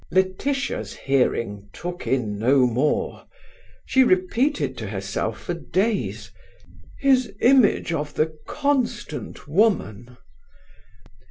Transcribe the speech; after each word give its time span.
Laetitia's 0.09 0.95
hearing 0.95 1.69
took 1.73 2.07
in 2.07 2.39
no 2.39 2.65
more. 2.65 3.27
She 3.85 4.03
repeated 4.03 4.75
to 4.79 4.87
herself 4.87 5.39
for 5.43 5.53
days: 5.53 6.31
"His 6.97 7.31
image 7.39 7.93
of 7.93 8.15
the 8.15 8.35
constant 8.47 9.47
woman!" 9.47 10.17